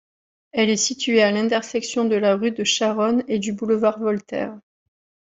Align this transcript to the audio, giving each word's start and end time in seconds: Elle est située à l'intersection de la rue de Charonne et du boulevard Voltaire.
Elle 0.51 0.71
est 0.71 0.77
située 0.77 1.21
à 1.21 1.29
l'intersection 1.31 2.05
de 2.05 2.15
la 2.15 2.35
rue 2.35 2.49
de 2.49 2.63
Charonne 2.63 3.23
et 3.27 3.37
du 3.37 3.53
boulevard 3.53 3.99
Voltaire. 3.99 4.57